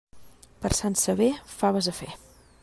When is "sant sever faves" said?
0.77-1.91